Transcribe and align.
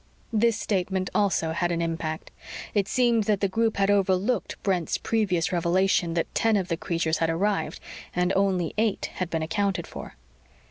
This 0.33 0.59
statement 0.59 1.11
also 1.13 1.51
had 1.51 1.71
impact. 1.71 2.31
It 2.73 2.87
seemed 2.87 3.25
that 3.25 3.39
the 3.39 3.47
group 3.47 3.77
had 3.77 3.91
overlooked 3.91 4.55
Brent's 4.63 4.97
previous 4.97 5.51
revelation 5.51 6.15
that 6.15 6.33
ten 6.33 6.57
of 6.57 6.69
the 6.69 6.77
creatures 6.77 7.19
had 7.19 7.29
arrived 7.29 7.79
and 8.15 8.33
only 8.35 8.73
eight 8.79 9.11
had 9.17 9.29
been 9.29 9.43
accounted 9.43 9.85
for. 9.85 10.15